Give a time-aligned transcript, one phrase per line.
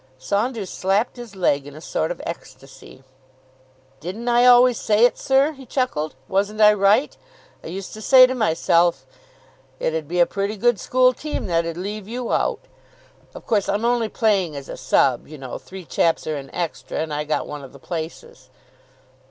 [0.17, 3.03] Saunders slapped his leg in a sort of ecstasy.
[3.99, 6.15] "Didn't I always say it, sir," he chuckled.
[6.27, 7.15] "Wasn't I right?
[7.63, 9.05] I used to say to myself
[9.79, 12.61] it 'ud be a pretty good school team that 'ud leave you out."
[13.35, 15.59] "Of course, I'm only playing as a sub., you know.
[15.59, 18.49] Three chaps are in extra, and I got one of the places."